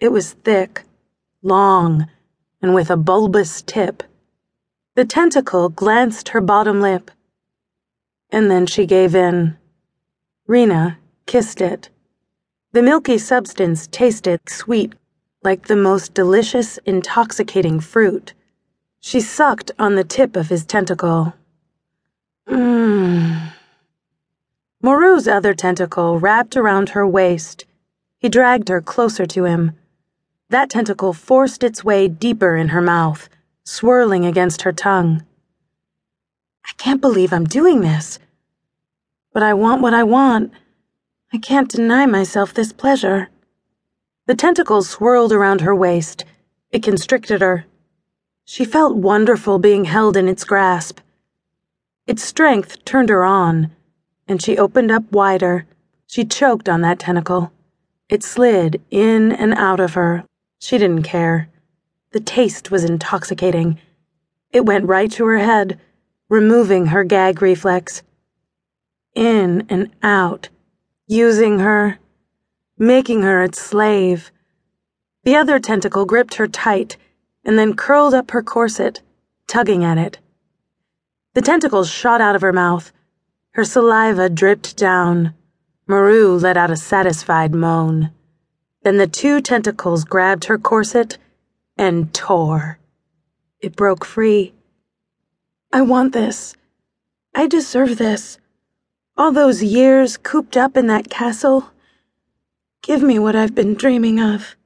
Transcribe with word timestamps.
It 0.00 0.12
was 0.12 0.32
thick, 0.32 0.84
long, 1.42 2.08
and 2.62 2.72
with 2.72 2.88
a 2.88 2.96
bulbous 2.96 3.62
tip. 3.62 4.04
The 4.94 5.04
tentacle 5.04 5.68
glanced 5.68 6.28
her 6.28 6.40
bottom 6.40 6.80
lip. 6.80 7.10
And 8.30 8.48
then 8.48 8.66
she 8.66 8.86
gave 8.86 9.16
in. 9.16 9.56
Rena 10.46 10.98
kissed 11.26 11.60
it. 11.60 11.88
The 12.72 12.82
milky 12.82 13.18
substance 13.18 13.88
tasted 13.88 14.48
sweet, 14.48 14.94
like 15.42 15.66
the 15.66 15.74
most 15.76 16.14
delicious, 16.14 16.78
intoxicating 16.86 17.80
fruit. 17.80 18.34
She 19.00 19.20
sucked 19.20 19.72
on 19.80 19.96
the 19.96 20.04
tip 20.04 20.36
of 20.36 20.48
his 20.48 20.64
tentacle. 20.64 21.34
Mmm. 22.48 23.52
Moru's 24.80 25.26
other 25.26 25.54
tentacle 25.54 26.20
wrapped 26.20 26.56
around 26.56 26.90
her 26.90 27.06
waist. 27.06 27.64
He 28.18 28.28
dragged 28.28 28.68
her 28.68 28.80
closer 28.80 29.26
to 29.26 29.44
him. 29.44 29.72
That 30.50 30.70
tentacle 30.70 31.12
forced 31.12 31.62
its 31.62 31.84
way 31.84 32.08
deeper 32.08 32.56
in 32.56 32.68
her 32.68 32.80
mouth, 32.80 33.28
swirling 33.64 34.24
against 34.24 34.62
her 34.62 34.72
tongue. 34.72 35.26
I 36.64 36.72
can't 36.78 37.02
believe 37.02 37.34
I'm 37.34 37.44
doing 37.44 37.82
this. 37.82 38.18
But 39.34 39.42
I 39.42 39.52
want 39.52 39.82
what 39.82 39.92
I 39.92 40.04
want. 40.04 40.52
I 41.34 41.38
can't 41.38 41.70
deny 41.70 42.06
myself 42.06 42.54
this 42.54 42.72
pleasure. 42.72 43.28
The 44.26 44.34
tentacle 44.34 44.82
swirled 44.82 45.34
around 45.34 45.60
her 45.60 45.74
waist. 45.74 46.24
It 46.70 46.82
constricted 46.82 47.42
her. 47.42 47.66
She 48.46 48.64
felt 48.64 48.96
wonderful 48.96 49.58
being 49.58 49.84
held 49.84 50.16
in 50.16 50.28
its 50.28 50.44
grasp. 50.44 51.00
Its 52.06 52.24
strength 52.24 52.86
turned 52.86 53.10
her 53.10 53.22
on, 53.22 53.70
and 54.26 54.40
she 54.40 54.56
opened 54.56 54.90
up 54.90 55.12
wider. 55.12 55.66
She 56.06 56.24
choked 56.24 56.70
on 56.70 56.80
that 56.80 57.00
tentacle. 57.00 57.52
It 58.08 58.22
slid 58.22 58.80
in 58.90 59.30
and 59.30 59.52
out 59.52 59.78
of 59.78 59.92
her 59.92 60.24
she 60.58 60.78
didn't 60.78 61.02
care. 61.02 61.48
The 62.12 62.20
taste 62.20 62.70
was 62.70 62.84
intoxicating. 62.84 63.78
It 64.50 64.64
went 64.64 64.86
right 64.86 65.10
to 65.12 65.26
her 65.26 65.38
head, 65.38 65.78
removing 66.28 66.86
her 66.86 67.04
gag 67.04 67.42
reflex. 67.42 68.02
In 69.14 69.66
and 69.68 69.90
out, 70.02 70.48
using 71.06 71.58
her, 71.58 71.98
making 72.78 73.22
her 73.22 73.42
its 73.42 73.60
slave. 73.60 74.30
The 75.24 75.36
other 75.36 75.58
tentacle 75.58 76.06
gripped 76.06 76.34
her 76.34 76.48
tight 76.48 76.96
and 77.44 77.58
then 77.58 77.76
curled 77.76 78.14
up 78.14 78.30
her 78.30 78.42
corset, 78.42 79.00
tugging 79.46 79.84
at 79.84 79.98
it. 79.98 80.18
The 81.34 81.42
tentacles 81.42 81.90
shot 81.90 82.20
out 82.20 82.34
of 82.34 82.42
her 82.42 82.52
mouth. 82.52 82.92
Her 83.52 83.64
saliva 83.64 84.28
dripped 84.28 84.76
down. 84.76 85.34
Maru 85.86 86.36
let 86.36 86.56
out 86.56 86.70
a 86.70 86.76
satisfied 86.76 87.54
moan. 87.54 88.10
Then 88.82 88.96
the 88.96 89.06
two 89.06 89.40
tentacles 89.40 90.04
grabbed 90.04 90.44
her 90.44 90.58
corset 90.58 91.18
and 91.76 92.12
tore. 92.14 92.78
It 93.60 93.76
broke 93.76 94.04
free. 94.04 94.54
I 95.72 95.82
want 95.82 96.12
this. 96.12 96.56
I 97.34 97.46
deserve 97.46 97.98
this. 97.98 98.38
All 99.16 99.32
those 99.32 99.62
years 99.62 100.16
cooped 100.16 100.56
up 100.56 100.76
in 100.76 100.86
that 100.86 101.10
castle. 101.10 101.70
Give 102.82 103.02
me 103.02 103.18
what 103.18 103.36
I've 103.36 103.54
been 103.54 103.74
dreaming 103.74 104.20
of. 104.20 104.56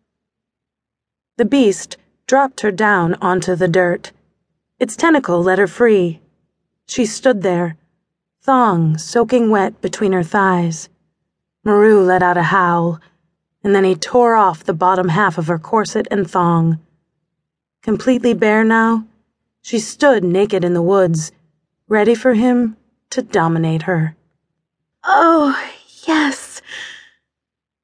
The 1.38 1.44
beast 1.44 1.96
dropped 2.26 2.60
her 2.60 2.70
down 2.70 3.14
onto 3.14 3.56
the 3.56 3.68
dirt. 3.68 4.12
Its 4.78 4.94
tentacle 4.96 5.42
let 5.42 5.58
her 5.58 5.66
free. 5.66 6.20
She 6.86 7.06
stood 7.06 7.42
there, 7.42 7.76
thong 8.42 8.98
soaking 8.98 9.48
wet 9.50 9.80
between 9.80 10.12
her 10.12 10.22
thighs. 10.22 10.88
Maru 11.64 12.00
let 12.00 12.22
out 12.22 12.36
a 12.36 12.44
howl 12.44 13.00
and 13.64 13.74
then 13.74 13.84
he 13.84 13.94
tore 13.94 14.34
off 14.34 14.64
the 14.64 14.74
bottom 14.74 15.08
half 15.08 15.38
of 15.38 15.46
her 15.46 15.58
corset 15.58 16.06
and 16.10 16.30
thong. 16.30 16.78
Completely 17.82 18.34
bare 18.34 18.64
now, 18.64 19.04
she 19.62 19.78
stood 19.78 20.24
naked 20.24 20.64
in 20.64 20.74
the 20.74 20.82
woods, 20.82 21.32
ready 21.88 22.14
for 22.14 22.34
him 22.34 22.76
to 23.10 23.22
dominate 23.22 23.82
her. 23.82 24.16
Oh, 25.04 25.56
yes. 26.06 26.51